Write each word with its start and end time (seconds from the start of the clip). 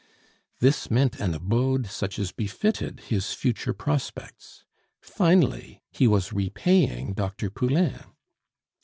This 0.57 0.89
meant 0.89 1.19
an 1.19 1.35
abode 1.35 1.85
such 1.85 2.17
as 2.17 2.31
befitted 2.31 3.01
his 3.01 3.33
future 3.33 3.71
prospects. 3.71 4.65
Finally, 4.99 5.83
he 5.91 6.07
was 6.07 6.33
repaying 6.33 7.13
Dr. 7.13 7.51
Poulain. 7.51 7.99